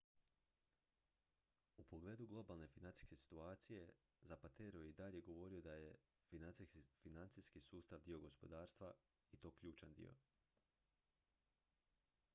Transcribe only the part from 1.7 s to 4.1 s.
"u pogledu globalne financijske situacije